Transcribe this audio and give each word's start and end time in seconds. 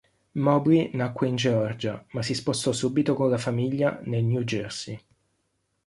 Mobley 0.33 0.89
nacque 0.95 1.27
in 1.27 1.35
Georgia, 1.37 2.03
ma 2.13 2.23
si 2.23 2.33
spostò 2.33 2.71
subito 2.71 3.13
con 3.13 3.29
la 3.29 3.37
famiglia 3.37 3.99
nel 4.05 4.23
New 4.23 4.41
Jersey. 4.41 4.99